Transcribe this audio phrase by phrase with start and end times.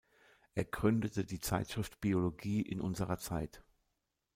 [0.55, 3.63] Er gründete die Zeitschrift Biologie in unserer Zeit.